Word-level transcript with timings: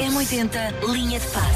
M80 0.00 0.92
Linha 0.92 1.20
de 1.20 1.26
Passe. 1.26 1.46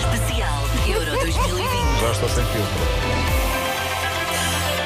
Especial 0.00 0.64
Euro 0.88 1.10
2020. 1.20 2.00
Já 2.00 2.14
sem 2.28 2.44
filtro. 2.46 3.33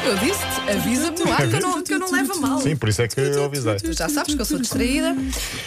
Eu 0.04 0.16
disse-te, 0.16 0.70
avisa-me 0.70 1.18
no 1.18 1.32
ar 1.32 1.46
que 1.48 1.54
eu 1.56 1.60
não, 1.60 1.82
que 1.82 1.94
eu 1.94 1.98
não 1.98 2.10
levo 2.10 2.32
a 2.32 2.36
mal. 2.36 2.60
Sim, 2.60 2.76
por 2.76 2.88
isso 2.88 3.02
é 3.02 3.08
que 3.08 3.20
eu 3.20 3.44
avisei. 3.44 3.76
Tu 3.76 3.92
já 3.92 4.08
sabes 4.08 4.34
que 4.34 4.40
eu 4.40 4.44
sou 4.44 4.58
distraída. 4.58 5.14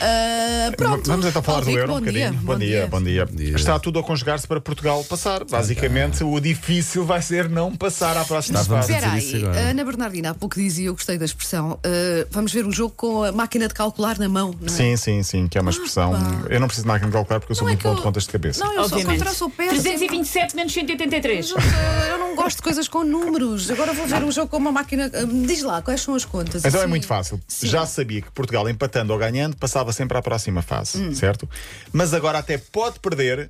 Ah, 0.02 0.72
pronto. 0.76 1.08
Vamos 1.08 1.26
então 1.28 1.44
falar 1.44 1.62
do 1.62 1.70
Euro 1.70 1.84
um 1.92 1.96
bom 1.96 2.00
bocadinho. 2.00 2.32
dia. 2.32 2.40
Bom 2.42 2.58
dia, 2.58 2.88
bom 2.88 3.02
dia. 3.02 3.26
dia. 3.32 3.56
Está 3.56 3.78
tudo 3.80 4.00
a 4.00 4.04
conjugar-se 4.04 4.48
para 4.48 4.60
Portugal 4.60 5.04
passar. 5.04 5.44
Basicamente, 5.46 6.24
o 6.24 6.40
difícil 6.40 7.06
vai 7.06 7.22
ser 7.22 7.50
não 7.50 7.76
passar 7.76 8.18
à 8.18 8.26
próxima 8.26 8.64
fase. 8.64 8.92
Espera 8.94 9.12
dizer 9.16 9.36
aí, 9.36 9.38
isso 9.38 9.46
agora. 9.46 9.60
a 9.68 9.70
Ana 9.70 9.84
Bernardina 9.86 10.30
há 10.32 10.34
pouco 10.34 10.56
dizia, 10.56 10.88
eu 10.88 10.94
gostei 10.94 11.18
da 11.20 11.26
expressão. 11.26 11.80
ah, 11.84 12.28
vamos 12.32 12.52
ver 12.52 12.66
um 12.66 12.72
jogo 12.72 12.94
com 12.98 13.24
a 13.24 13.32
máquina 13.32 13.68
de 13.68 13.74
calcular 13.76 14.18
na 14.18 14.28
mão, 14.30 14.56
não 14.60 14.68
é? 14.68 14.70
Sim, 14.70 14.98
sim, 14.98 15.22
sim, 15.24 15.48
que 15.48 15.58
é 15.58 15.62
uma 15.62 15.72
expressão. 15.72 16.14
Eu 16.50 16.60
não 16.60 16.68
preciso 16.68 16.86
de 16.86 16.88
máquina 16.88 17.08
de 17.12 17.14
calcular 17.14 17.40
porque 17.40 17.52
eu 17.52 17.56
sou 17.56 17.66
Não 17.66 17.70
é 17.70 17.74
muito 17.74 17.82
que 17.82 17.88
bom 17.88 17.94
eu- 17.94 17.98
de 17.98 18.02
contas 18.02 18.24
de 18.24 18.30
cabeça. 18.30 18.64
Não, 18.64 18.72
eu 18.74 18.84
sou 18.90 18.98
Obviamente. 18.98 19.20
contra, 19.20 19.34
sou 19.36 19.50
péssima. 19.50 19.82
327 19.84 20.56
menos 20.56 20.74
183. 20.74 21.52
Mas, 21.52 21.66
ah, 21.66 22.08
Eu 22.12 22.18
não 22.18 22.31
gosto 22.36 22.58
de 22.58 22.64
coisas 22.64 22.88
com 22.88 23.04
números. 23.04 23.70
Agora 23.72 23.94
vou 23.94 24.06
ver 24.08 24.24
um 24.24 24.32
jogo 24.32 24.48
com 24.50 24.58
uma 24.58 24.72
máquina. 24.72 25.10
ah, 25.14 25.26
Diz 25.46 25.62
lá, 25.64 25.82
quais 25.82 26.02
são 26.02 26.16
as 26.16 26.26
contas? 26.26 26.64
Então 26.66 26.82
é 26.82 26.88
muito 26.88 27.08
fácil. 27.08 27.40
Sim. 27.48 27.68
Já 27.68 27.86
sabia 27.86 28.22
que 28.22 28.32
Portugal, 28.32 28.68
empatando 28.70 29.14
ou 29.14 29.20
ganhando, 29.20 29.56
passava 29.58 29.92
sempre 29.94 30.18
à 30.18 30.22
próxima 30.22 30.62
fase, 30.62 30.98
Hum. 31.02 31.14
certo? 31.16 31.50
Mas 31.94 32.14
agora 32.14 32.40
até 32.40 32.58
pode 32.58 33.00
perder. 33.00 33.50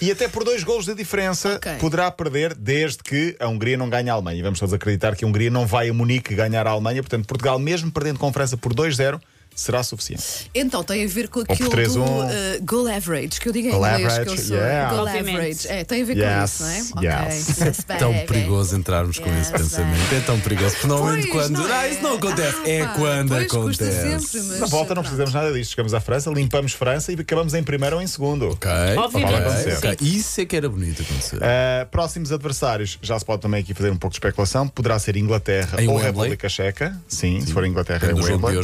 E 0.00 0.08
até 0.12 0.28
por 0.28 0.44
dois 0.44 0.62
golos 0.62 0.84
de 0.86 0.94
diferença 0.94 1.56
Ok. 1.56 1.74
poderá 1.80 2.08
perder 2.08 2.54
desde 2.54 2.98
que 2.98 3.34
a 3.40 3.48
Hungria 3.48 3.76
não 3.76 3.88
ganhe 3.88 4.08
a 4.08 4.12
Alemanha. 4.12 4.40
Vamos 4.40 4.60
todos 4.60 4.72
acreditar 4.72 5.16
que 5.16 5.24
a 5.24 5.28
Hungria 5.28 5.50
não 5.50 5.66
vai 5.66 5.88
a 5.88 5.92
Munique 5.92 6.32
ganhar 6.32 6.64
a 6.66 6.70
Alemanha. 6.70 7.02
Portanto, 7.02 7.26
Portugal, 7.26 7.58
mesmo 7.58 7.90
perdendo 7.90 8.20
com 8.20 8.28
a 8.28 8.32
França 8.32 8.56
por 8.56 8.72
2-0, 8.72 9.20
será 9.54 9.82
suficiente. 9.82 10.50
Então 10.54 10.82
tem 10.82 11.04
a 11.04 11.08
ver 11.08 11.28
com 11.28 11.40
aquilo 11.40 11.70
3-1. 11.70 11.92
do 11.94 12.02
ah, 12.04 12.28
goal 12.62 12.86
average, 12.88 13.40
que 13.40 13.48
eu 13.48 13.52
digo 13.52 13.68
em 13.68 13.70
Goal 13.70 13.86
inglês 13.86 14.12
que 14.14 14.18
eu 14.18 14.22
average, 14.22 14.42
sou. 14.42 14.56
yeah. 14.56 14.94
Goal 14.94 15.06
average. 15.08 15.68
É, 15.68 15.84
tem 15.84 16.02
a 16.02 16.04
ver 16.04 16.14
com 16.14 16.20
Yes, 16.20 16.50
isso, 16.60 16.62
não 16.96 17.02
é? 17.02 17.06
yes. 17.26 17.48
Ok. 17.58 17.64
Yes, 17.64 17.76
Tão 17.98 18.12
baby. 18.12 18.26
perigoso 18.26 18.76
entrarmos 18.76 19.18
com 19.18 19.28
esse 19.38 19.50
Yes, 19.52 19.62
pensamento. 19.62 20.14
É 20.14 20.20
tão 20.20 20.40
perigoso. 20.40 20.70
Porque 20.74 20.86
normalmente 20.86 21.28
Pois, 21.28 21.46
quando. 21.46 21.58
não 21.58 21.72
Ah, 21.72 21.86
é? 21.86 21.90
isso 21.92 22.02
não 22.02 22.14
acontece. 22.16 22.56
Ah, 22.64 22.68
é 22.68 22.84
pá, 22.84 22.92
quando 22.94 23.28
pois, 23.28 23.46
custa 23.52 23.84
acontece. 23.84 24.26
sempre, 24.28 24.48
mas- 24.48 24.60
Na 24.60 24.66
volta 24.66 24.94
não 24.94 25.02
pronto. 25.02 25.02
precisamos 25.02 25.32
nada 25.34 25.52
disso. 25.52 25.70
Chegamos 25.70 25.94
à 25.94 26.00
França, 26.00 26.30
limpamos 26.30 26.72
França 26.72 27.12
e 27.12 27.14
acabamos 27.14 27.54
em 27.54 27.62
primeiro 27.62 27.96
ou 27.96 28.02
em 28.02 28.06
segundo. 28.06 28.50
Ok. 28.50 28.70
Obviamente, 28.96 29.34
ok, 29.46 29.72
sim. 29.72 29.76
ok. 29.78 29.96
Isso 30.00 30.40
é 30.40 30.44
que 30.46 30.56
era 30.56 30.68
bonito 30.68 31.02
acontecer. 31.02 31.36
Uh, 31.36 31.86
próximos 31.90 32.32
adversários, 32.32 32.98
já 33.02 33.18
se 33.18 33.24
pode 33.24 33.40
também 33.42 33.60
aqui 33.60 33.72
fazer 33.74 33.90
um 33.90 33.96
pouco 33.96 34.12
de 34.12 34.16
especulação. 34.18 34.66
Poderá 34.68 34.98
ser 34.98 35.16
Inglaterra 35.16 35.80
Em 35.82 35.88
ou 35.88 35.94
Wembley? 35.94 36.06
República 36.12 36.48
Checa. 36.48 36.96
Sim, 37.08 37.40
se 37.40 37.52
for 37.52 37.64
Inglaterra 37.64 38.08
é 38.10 38.14
Wembley. 38.14 38.60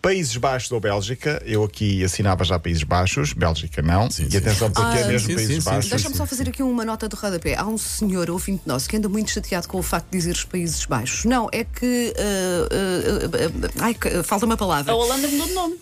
Países 0.00 0.36
Baixos 0.36 0.70
ou 0.70 0.80
Bélgica. 0.80 1.42
Eu 1.44 1.64
aqui 1.64 2.04
assinava 2.04 2.44
já 2.44 2.58
Países 2.58 2.82
Baixos, 2.82 3.32
Bélgica 3.32 3.82
não. 3.82 4.10
Sim, 4.10 4.28
e 4.32 4.36
atenção, 4.36 4.70
porque 4.70 4.86
Ah, 4.88 5.00
é 5.00 5.06
mesmo 5.08 5.28
sim, 5.28 5.34
Países 5.34 5.56
sim, 5.64 5.70
Baixos. 5.70 5.90
Deixa-me 5.90 6.14
só 6.16 6.26
fazer 6.26 6.48
aqui 6.48 6.62
uma 6.62 6.84
nota 6.84 7.08
de 7.08 7.16
rodapé. 7.16 7.56
Há 7.56 7.66
um 7.66 7.76
senhor, 7.76 8.30
ouvinte 8.30 8.62
nosso, 8.66 8.88
que 8.88 8.96
anda 8.96 9.08
muito 9.08 9.30
chateado 9.30 9.66
com 9.68 9.78
o 9.78 9.82
facto 9.82 10.06
de 10.10 10.18
dizer 10.18 10.32
os 10.32 10.44
Países 10.44 10.84
Baixos. 10.86 11.24
Não, 11.24 11.48
é 11.52 11.64
que. 11.64 12.14
ah, 12.16 12.68
ah, 12.70 13.58
ah, 13.80 13.84
ai, 13.84 13.96
falta 14.22 14.46
uma 14.46 14.56
palavra. 14.56 14.92
A 14.92 14.96
Holanda 14.96 15.26
mudou 15.28 15.46
de 15.46 15.52
nome. 15.54 15.76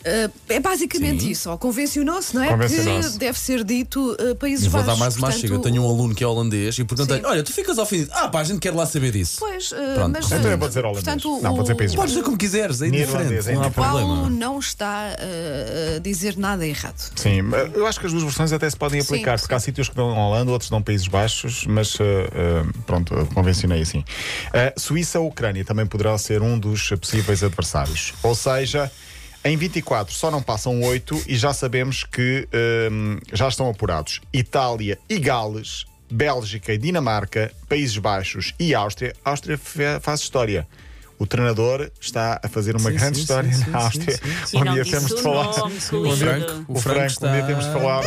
É 0.49 0.61
basicamente 0.61 1.31
isso, 1.31 1.51
ó, 1.51 1.57
convencionou-se, 1.57 2.35
não 2.35 2.43
é? 2.43 2.49
Convencionou-se. 2.49 3.13
Que 3.13 3.19
deve 3.19 3.39
ser 3.39 3.65
dito 3.65 4.17
Países 4.41 4.67
vou 4.67 4.81
Baixos. 4.81 4.95
dar 4.95 4.99
mais 4.99 5.15
uma 5.17 5.21
portanto, 5.27 5.41
chega. 5.41 5.55
Eu 5.55 5.61
tenho 5.61 5.83
um 5.83 5.89
aluno 5.89 6.15
que 6.15 6.25
é 6.25 6.27
holandês 6.27 6.75
e 6.79 6.87
Sim. 6.87 6.87
Olha, 7.25 7.43
tu 7.43 7.53
ficas 7.53 7.77
ofendido. 7.79 8.11
Ah, 8.15 8.29
pá, 8.29 8.41
a 8.41 8.45
gente 8.45 8.59
quer 8.61 8.73
lá 8.75 8.87
saber 8.87 9.13
disso. 9.13 9.37
Pois, 9.41 9.69
Pronto. 9.95 10.13
mas. 10.13 10.27
Então 10.33 10.51
eu 10.51 10.59
vou 10.59 10.69
dizer 10.69 10.85
holandês. 10.85 11.05
portanto, 11.05 11.41
Não, 11.43 11.53
vou 11.55 11.63
dizer 11.63 11.75
o- 11.75 11.77
Países 11.77 11.97
Podes 11.97 12.11
dizer 12.13 12.25
como 12.25 12.39
quiseres, 12.39 12.81
é 12.83 12.87
indiferente. 12.89 13.53
Não 13.53 13.63
há 13.63 13.67
é 13.67 13.71
problema. 13.71 14.07
Não 14.31 14.59
está 14.59 15.15
ah, 15.19 15.97
a 15.97 15.99
dizer 15.99 16.37
nada 16.37 16.67
errado. 16.67 17.13
Sim, 17.17 17.41
eu 17.75 17.87
acho 17.87 18.01
que 18.01 18.07
as 18.07 18.13
duas 18.13 18.25
versões 18.25 18.53
até 18.53 18.69
se 18.69 18.77
podem 18.77 19.01
aplicar, 19.01 19.39
Sim, 19.39 19.43
porque 19.43 19.55
há 19.55 19.61
sítios 19.61 19.89
que 19.89 19.95
dão 19.95 20.09
Holanda, 20.17 20.51
outros 20.51 20.71
dão 20.71 20.83
Países 20.83 21.09
Baixos, 21.09 21.67
mas 21.67 21.95
uh, 21.97 22.03
uh, 22.03 22.83
pronto, 22.83 23.15
convencionei 23.35 23.83
assim. 23.83 24.01
Uh, 24.01 24.81
Suíça 24.81 25.21
ou 25.21 25.29
Ucrânia 25.29 25.65
também 25.65 25.87
poderá 25.87 26.17
ser 26.19 26.43
um 26.43 26.59
dos 26.59 26.91
possíveis 26.91 27.43
adversários. 27.43 28.15
Ou 28.23 28.35
seja, 28.35 28.91
em 29.45 29.57
24 29.57 30.13
só 30.13 30.29
não 30.29 30.43
passam 30.43 30.83
8 30.83 31.25
e 31.29 31.37
já 31.37 31.53
sabemos 31.53 32.03
que 32.03 32.49
um, 32.91 33.19
já 33.33 33.47
estão 33.47 33.71
apurados 33.71 34.21
Itália 34.33 34.99
e 35.09 35.21
Gales, 35.21 35.87
Bélgica 36.11 36.73
e 36.73 36.79
Dinamarca, 36.79 37.53
Países 37.69 37.97
Baixos 37.97 38.55
e 38.59 38.75
Áustria. 38.75 39.15
Áustria 39.25 39.57
faz 40.01 40.21
história. 40.21 40.67
O 41.19 41.27
treinador 41.27 41.91
está 42.01 42.41
a 42.43 42.49
fazer 42.49 42.77
uma 42.77 42.91
Sim, 42.91 42.97
grande 42.97 43.17
sim, 43.17 43.23
história 43.23 43.53
sim, 43.53 43.71
na 43.71 43.79
Áustria. 43.79 44.21
sim. 44.47 44.59
Um 44.59 44.73
dia 44.75 44.85
temos 44.85 45.07
de 45.09 45.15
o 45.15 45.19
falar. 45.19 45.57
nome, 45.57 45.75
Um 45.93 46.03
dia- 46.15 46.17
Franco, 46.17 46.65
o 46.69 46.77
o 46.77 46.81
Franco, 46.81 47.27
um 47.27 47.33
dia 47.33 47.43
temos 47.47 47.65
de 47.65 47.73
falar 47.73 48.01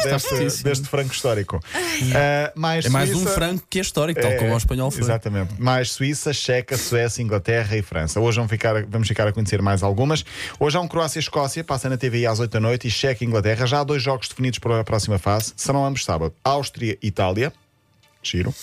deste, 0.63 0.87
franco 0.87 1.13
histórico. 1.13 1.59
Ah, 2.15 2.51
mais 2.55 2.85
É 2.85 2.89
mais 2.89 3.09
um 3.11 3.15
Suíça- 3.15 3.29
franco 3.33 3.63
que 3.69 3.77
é 3.79 3.81
histórico, 3.81 4.21
tal 4.21 4.31
É, 4.31 4.35
como 4.35 4.53
o 4.53 4.57
espanhol 4.57 4.89
foi. 4.91 5.01
Exatamente. 5.01 5.53
Mais 5.59 5.91
Suíça, 5.91 6.31
Checa, 6.33 6.77
Suécia, 6.77 7.21
Inglaterra 7.21 7.75
e 7.75 7.81
França. 7.81 8.19
Hoje 8.19 8.37
vamos 8.37 8.49
ficar, 8.49 8.83
vamos 8.85 9.07
ficar 9.07 9.27
a 9.27 9.33
conhecer 9.33 9.61
mais 9.61 9.83
algumas. 9.83 10.23
Hoje 10.59 10.77
há 10.77 10.81
um 10.81 10.87
Croácia-Escócia, 10.87 11.63
passa 11.63 11.89
na 11.89 11.97
TVI 11.97 12.25
às 12.27 12.39
8 12.39 12.51
da 12.51 12.59
noite, 12.59 12.87
e 12.87 12.91
Checa 12.91 13.23
e 13.23 13.27
Inglaterra. 13.27 13.65
Já 13.65 13.81
há 13.81 13.83
dois 13.83 14.01
jogos 14.01 14.27
definidos 14.29 14.59
para 14.59 14.79
a 14.79 14.83
próxima 14.83 15.17
fase. 15.17 15.53
Serão 15.57 15.85
ambos 15.85 16.05
sábado. 16.05 16.33
Áustria 16.43 16.97
e 17.01 17.07
Itália. 17.07 17.51
Giro. 18.21 18.53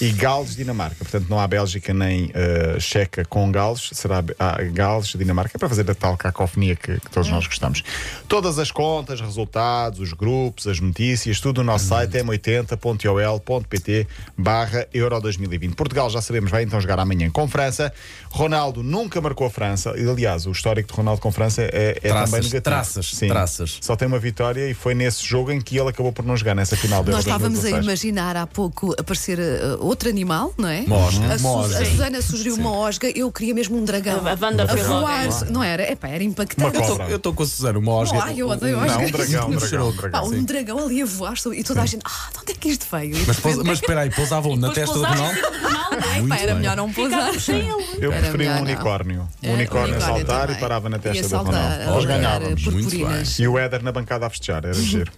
E 0.00 0.10
Gales, 0.10 0.56
Dinamarca. 0.56 0.96
Portanto, 0.98 1.26
não 1.28 1.38
há 1.38 1.46
Bélgica 1.46 1.94
nem 1.94 2.30
eh, 2.34 2.76
Checa 2.80 3.24
com 3.24 3.50
Gales. 3.52 3.90
Será 3.92 4.22
ah, 4.38 4.58
Gales, 4.62 5.08
Dinamarca, 5.08 5.56
para 5.58 5.68
fazer 5.68 5.88
a 5.88 5.94
tal 5.94 6.16
cacofonia 6.16 6.74
que, 6.74 6.98
que 6.98 7.10
todos 7.10 7.30
nós 7.30 7.46
gostamos. 7.46 7.82
Todas 8.28 8.58
as 8.58 8.70
contas, 8.72 9.20
resultados, 9.20 10.00
os 10.00 10.12
grupos, 10.12 10.66
as 10.66 10.80
notícias, 10.80 11.38
tudo 11.40 11.62
no 11.62 11.72
nosso 11.72 11.86
site 11.86 12.18
m80.ol.pt 12.18 14.06
barra 14.36 14.86
Euro 14.92 15.20
2020. 15.20 15.74
Portugal, 15.74 16.10
já 16.10 16.20
sabemos, 16.20 16.50
vai 16.50 16.64
então 16.64 16.80
jogar 16.80 16.98
amanhã 16.98 17.30
com 17.30 17.46
França. 17.46 17.92
Ronaldo 18.30 18.82
nunca 18.82 19.20
marcou 19.20 19.46
a 19.46 19.50
França. 19.50 19.94
E, 19.96 20.08
aliás, 20.08 20.44
o 20.46 20.50
histórico 20.50 20.90
de 20.90 20.94
Ronaldo 20.96 21.20
com 21.20 21.30
França 21.30 21.62
é, 21.62 21.98
é 22.02 22.08
Traças, 22.08 22.30
também 22.30 22.40
negativo. 22.40 22.62
traças, 22.62 23.06
Sim. 23.10 23.28
traças. 23.28 23.78
Só 23.80 23.94
tem 23.94 24.08
uma 24.08 24.18
vitória 24.18 24.68
e 24.68 24.74
foi 24.74 24.94
nesse 24.94 25.24
jogo 25.24 25.52
em 25.52 25.60
que 25.60 25.78
ele 25.78 25.90
acabou 25.90 26.12
por 26.12 26.24
não 26.24 26.36
jogar 26.36 26.54
nessa 26.54 26.76
final 26.76 27.04
da 27.04 27.12
Euro 27.12 27.16
Nós 27.16 27.24
estávamos 27.26 27.58
a 27.60 27.62
2016. 27.62 27.84
imaginar 27.84 28.36
há 28.36 28.46
pouco 28.46 28.94
aparecer 29.04 29.38
uh, 29.38 29.84
outro 29.84 30.08
animal, 30.08 30.52
não 30.58 30.68
é? 30.68 30.80
Uma 30.80 30.96
osga. 30.96 31.34
A, 31.34 31.38
Su- 31.38 31.46
osga. 31.48 31.78
a 31.78 31.84
Susana 31.86 32.22
sugeriu 32.22 32.54
uma 32.56 32.72
osga, 32.72 33.10
eu 33.14 33.30
queria 33.30 33.54
mesmo 33.54 33.76
um 33.78 33.84
dragão. 33.84 34.20
A 34.26 34.36
Wanda 34.40 34.64
a 34.64 34.68
foi 34.68 34.82
voar, 34.82 35.26
é. 35.26 35.50
não 35.50 35.62
era? 35.62 35.90
Epá, 35.92 36.08
era 36.08 36.24
impactante. 36.24 36.76
Eu 37.10 37.16
estou 37.16 37.32
com 37.32 37.42
a 37.42 37.46
Susana, 37.46 37.78
uma 37.78 37.92
osga. 37.92 38.18
Ai, 38.22 38.34
eu 38.40 38.48
odeio 38.48 38.76
Não, 38.76 38.84
osgas. 38.86 39.08
um 39.08 39.12
dragão, 39.12 39.48
um 39.48 39.56
dragão, 39.56 39.88
um 39.88 39.92
Pá, 39.92 40.02
Pá, 40.02 40.08
dragão. 40.08 40.28
um 40.38 40.44
dragão 40.44 40.78
ali 40.78 41.02
a 41.02 41.06
voar 41.06 41.34
e 41.54 41.62
toda 41.64 41.82
a 41.82 41.86
gente, 41.86 42.02
ah, 42.04 42.28
de 42.32 42.38
onde 42.40 42.52
é 42.52 42.54
que 42.54 42.68
isto 42.68 42.86
veio? 42.90 43.16
Mas, 43.26 43.38
pousa- 43.40 43.62
mas 43.64 43.78
espera 43.78 44.00
aí, 44.00 44.10
pousavam 44.10 44.56
na 44.56 44.70
testa 44.70 44.94
do 44.94 45.04
Ronaldo? 45.04 45.38
Ronaldo. 45.62 45.84
Pá, 45.94 46.20
Muito 46.20 46.34
era 46.34 46.46
bem. 46.52 46.54
melhor 46.56 46.76
não 46.76 46.92
pousar. 46.92 47.20
Ficava 47.32 47.40
sem 47.40 47.56
ele. 47.68 47.84
Eu 48.00 48.10
preferi 48.12 48.48
um 48.48 48.54
não. 48.54 48.62
unicórnio. 48.62 49.28
É, 49.42 49.50
Um 49.50 49.54
unicórnio 49.54 49.96
a 49.96 50.00
saltar 50.00 50.50
e 50.50 50.54
parava 50.56 50.88
na 50.88 50.98
testa 50.98 51.28
do 51.28 51.36
Ronaldo. 51.44 51.84
Nós 51.86 52.04
ganhávamos. 52.04 53.38
E 53.38 53.46
o 53.48 53.58
Éder 53.58 53.82
na 53.82 53.92
bancada 53.92 54.26
a 54.26 54.30
festejar, 54.30 54.64
era 54.64 54.74
giro. 54.80 55.12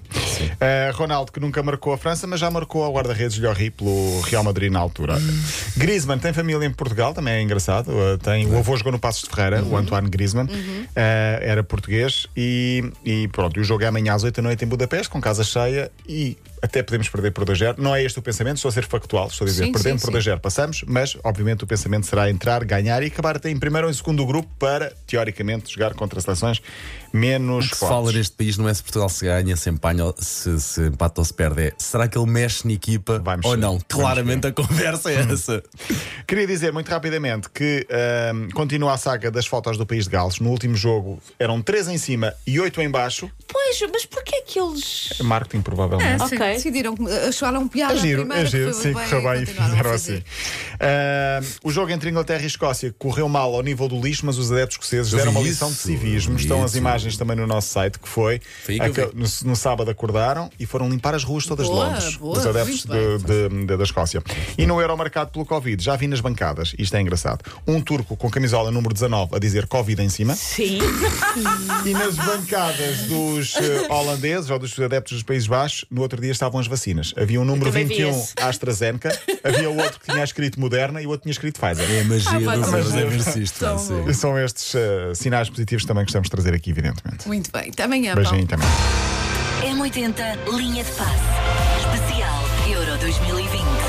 Eh, 0.60 0.90
Ronaldo, 0.94 1.32
que 1.32 1.40
nunca 1.40 1.62
marcou 1.62 1.92
a 1.92 1.98
França, 1.98 2.26
mas 2.26 2.40
já 2.40 2.50
marcou 2.50 2.82
ao 2.82 2.92
guarda-redes 2.92 3.38
Llori 3.38 3.70
pelo 3.70 4.20
Real 4.22 4.44
Madrid 4.44 4.70
na 4.70 4.78
altura. 4.78 5.14
Griezmann 5.76 6.18
tem 6.18 6.32
família 6.32 6.66
em 6.66 6.70
Portugal, 6.70 7.14
também 7.14 7.34
é 7.34 7.42
engraçado. 7.42 7.90
Eh, 7.92 8.16
tem, 8.18 8.46
o 8.46 8.58
avô 8.58 8.76
jogou 8.76 8.92
no 8.92 8.98
Passos 8.98 9.22
de 9.22 9.34
Ferreira, 9.34 9.62
o 9.64 9.76
Antoine 9.76 10.08
Griezmann. 10.08 10.48
Eh, 10.94 11.38
era 11.42 11.62
português 11.62 12.26
e, 12.36 12.90
e 13.04 13.28
pronto. 13.28 13.60
O 13.60 13.64
jogo 13.64 13.84
é 13.84 13.86
amanhã 13.86 14.14
às 14.14 14.24
8 14.24 14.36
da 14.36 14.42
noite 14.42 14.64
em 14.64 14.68
Budapeste, 14.68 15.08
com 15.08 15.20
casa 15.20 15.44
cheia 15.44 15.90
e 16.08 16.36
até 16.62 16.82
podemos 16.82 17.08
perder 17.08 17.32
por 17.32 17.44
2-0. 17.44 17.76
Não 17.78 17.94
é 17.94 18.02
este 18.02 18.18
o 18.18 18.22
pensamento, 18.22 18.56
estou 18.56 18.68
a 18.68 18.72
ser 18.72 18.84
factual, 18.84 19.28
estou 19.28 19.44
a 19.46 19.48
dizer, 19.50 19.64
Sim, 19.66 19.72
perdendo 19.72 19.98
sim, 19.98 20.06
por 20.10 20.22
sim. 20.22 20.30
2-0 20.30 20.40
passamos, 20.40 20.84
mas 20.86 21.16
obviamente 21.24 21.64
o 21.64 21.66
pensamento 21.66 22.06
será 22.06 22.30
entrar, 22.30 22.64
ganhar 22.64 23.02
e 23.02 23.06
acabar 23.06 23.36
até 23.36 23.50
em 23.50 23.58
primeiro 23.58 23.86
ou 23.86 23.90
em 23.90 23.94
segundo 23.94 24.24
grupo 24.26 24.48
para, 24.58 24.92
teoricamente, 25.06 25.72
jogar 25.72 25.94
contra 25.94 26.20
seleções 26.20 26.60
menos 27.12 27.66
O 27.66 27.68
que 27.68 27.74
se 27.74 27.80
fortes. 27.80 27.96
fala 27.96 28.12
neste 28.12 28.36
país 28.36 28.58
não 28.58 28.68
é 28.68 28.74
se 28.74 28.82
Portugal 28.82 29.08
se 29.08 29.24
ganha, 29.24 29.56
se 29.56 29.70
empanha, 29.70 30.12
se, 30.18 30.60
se 30.60 30.80
empata 30.82 31.20
ou 31.20 31.24
se 31.24 31.32
perde. 31.32 31.62
É, 31.62 31.72
será 31.78 32.06
que 32.08 32.18
ele 32.18 32.26
mexe 32.30 32.66
na 32.66 32.74
equipa 32.74 33.22
ou 33.44 33.56
não? 33.56 33.74
Vai 33.78 33.86
Claramente 33.88 34.46
a 34.46 34.52
conversa 34.52 35.10
é 35.10 35.26
essa. 35.32 35.62
Queria 36.26 36.46
dizer 36.46 36.72
muito 36.72 36.88
rapidamente 36.88 37.48
que 37.50 37.86
ahm, 37.90 38.48
continua 38.50 38.92
a 38.92 38.98
saga 38.98 39.30
das 39.30 39.46
fotos 39.46 39.78
do 39.78 39.86
país 39.86 40.04
de 40.04 40.10
Gales. 40.10 40.38
No 40.40 40.50
último 40.50 40.74
jogo 40.76 41.20
eram 41.38 41.62
três 41.62 41.88
em 41.88 41.98
cima 41.98 42.34
e 42.46 42.60
oito 42.60 42.80
em 42.80 42.90
baixo. 42.90 43.30
Pois, 43.48 43.80
mas 43.92 44.04
porquê 44.04 44.42
que 44.42 44.60
eles. 44.60 45.14
Marketing, 45.20 45.62
provavelmente. 45.62 46.22
É. 46.22 46.24
Ok. 46.24 46.38
Ok. 46.46 46.54
Decidiram, 46.56 46.94
acharam 47.28 47.68
piada. 47.68 47.94
É 47.94 47.96
a 47.96 48.00
giro, 48.00 48.20
primeira, 48.22 48.42
é 48.42 48.46
giro, 48.50 48.74
sim, 48.74 48.92
correu 48.92 49.22
bem 49.22 49.42
e 49.42 49.46
fizeram 49.46 49.90
assim. 49.92 50.22
Ah, 50.80 51.40
o 51.64 51.70
jogo 51.70 51.90
entre 51.90 52.10
Inglaterra 52.10 52.42
e 52.42 52.46
Escócia 52.46 52.94
correu 52.98 53.28
mal 53.28 53.54
ao 53.54 53.62
nível 53.62 53.88
do 53.88 54.00
lixo, 54.00 54.24
mas 54.26 54.38
os 54.38 54.50
adeptos 54.52 54.76
escoceses 54.76 55.12
deram 55.12 55.30
uma 55.32 55.40
lição 55.40 55.68
de 55.70 55.76
civismo. 55.76 56.34
vi 56.36 56.42
Estão 56.42 56.62
as 56.62 56.74
imagens 56.74 57.16
também 57.16 57.36
no 57.36 57.46
nosso 57.46 57.68
site, 57.68 57.98
que 57.98 58.08
foi, 58.08 58.40
que 58.64 58.78
no, 59.14 59.26
no 59.50 59.56
sábado 59.56 59.90
acordaram 59.90 60.50
e 60.58 60.66
foram 60.66 60.88
limpar 60.88 61.14
as 61.14 61.24
ruas 61.24 61.46
todas 61.46 61.66
Boa, 61.66 61.86
de 61.86 61.92
Londres, 61.94 62.16
boa, 62.16 62.38
os 62.38 62.46
adeptos 62.46 62.84
de- 62.84 63.18
de- 63.18 63.66
de- 63.66 63.76
da 63.76 63.84
Escócia. 63.84 64.22
E 64.56 64.66
no 64.66 64.80
Euro 64.80 64.96
marcado 64.96 65.30
pelo 65.30 65.44
Covid, 65.44 65.82
já 65.82 65.96
vi 65.96 66.06
nas 66.06 66.20
bancadas, 66.20 66.74
isto 66.78 66.96
é 66.96 67.00
engraçado, 67.00 67.40
um 67.66 67.80
turco 67.80 68.16
com 68.16 68.30
camisola 68.30 68.70
número 68.70 68.92
19 68.94 69.34
a 69.36 69.38
dizer 69.38 69.66
Covid 69.66 70.02
em 70.02 70.08
cima. 70.08 70.34
Sim. 70.34 70.78
E 71.84 71.90
nas 71.92 72.16
bancadas 72.16 72.98
dos 73.02 73.56
eh, 73.56 73.86
holandeses 73.90 74.50
ou 74.50 74.58
dos 74.58 74.78
adeptos 74.78 75.12
dos 75.14 75.22
Países 75.22 75.46
Baixos, 75.48 75.84
no 75.90 76.02
outro 76.02 76.20
dia 76.20 76.34
estavam 76.36 76.60
as 76.60 76.66
vacinas. 76.66 77.12
Havia 77.16 77.40
um 77.40 77.44
número 77.44 77.70
21 77.70 78.24
AstraZeneca, 78.40 79.18
havia 79.42 79.68
outro 79.68 80.00
que 80.00 80.10
tinha 80.12 80.24
escrito 80.24 80.60
Moderna 80.60 81.02
e 81.02 81.06
o 81.06 81.10
outro 81.10 81.22
tinha 81.22 81.32
escrito 81.32 81.60
Pfizer. 81.60 81.90
É 81.90 82.00
a 82.00 82.04
magia 82.04 82.50
ah, 82.50 82.56
dos 82.56 82.94
adversistas. 82.94 83.62
É 83.62 83.78
são, 83.78 84.14
são 84.14 84.38
estes 84.38 84.74
uh, 84.74 85.14
sinais 85.14 85.48
positivos 85.48 85.84
também 85.84 86.04
que 86.04 86.10
estamos 86.10 86.28
a 86.28 86.30
trazer 86.30 86.54
aqui, 86.54 86.70
evidentemente. 86.70 87.26
Muito 87.26 87.50
bem. 87.50 87.70
Até 87.70 87.84
amanhã. 87.84 88.14
Beijinho 88.14 88.46
também. 88.46 88.68
M80, 89.62 90.56
linha 90.56 90.84
de 90.84 90.92
passe. 90.92 91.14
Especial 91.80 92.44
Euro 92.70 92.98
2020. 92.98 93.85